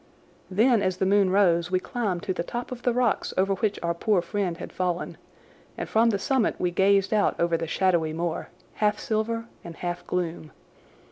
Then 0.49 0.81
as 0.81 0.97
the 0.97 1.05
moon 1.05 1.29
rose 1.29 1.69
we 1.69 1.79
climbed 1.79 2.23
to 2.23 2.33
the 2.33 2.41
top 2.41 2.71
of 2.71 2.81
the 2.81 2.91
rocks 2.91 3.35
over 3.37 3.53
which 3.53 3.77
our 3.83 3.93
poor 3.93 4.23
friend 4.23 4.57
had 4.57 4.73
fallen, 4.73 5.15
and 5.77 5.87
from 5.87 6.09
the 6.09 6.17
summit 6.17 6.55
we 6.57 6.71
gazed 6.71 7.13
out 7.13 7.39
over 7.39 7.55
the 7.55 7.67
shadowy 7.67 8.11
moor, 8.11 8.49
half 8.81 8.97
silver 8.97 9.45
and 9.63 9.75
half 9.75 10.03
gloom. 10.07 10.51